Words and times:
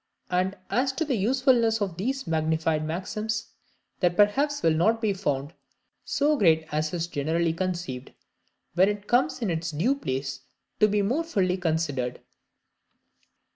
And 0.31 0.57
as 0.71 0.91
to 0.93 1.05
the 1.05 1.13
usefulness 1.15 1.79
of 1.79 1.95
these 1.97 2.25
magnified 2.25 2.83
maxims, 2.83 3.51
that 3.99 4.15
perhaps 4.15 4.63
will 4.63 4.73
not 4.73 4.99
be 4.99 5.13
found 5.13 5.53
so 6.05 6.35
great 6.35 6.67
as 6.71 6.91
is 6.91 7.05
generally 7.05 7.53
conceived, 7.53 8.11
when 8.73 8.89
it 8.89 9.05
comes 9.05 9.43
in 9.43 9.51
its 9.51 9.69
due 9.69 9.93
place 9.93 10.39
to 10.79 10.87
be 10.87 11.03
more 11.03 11.23
fully 11.23 11.55
considered. 11.55 12.19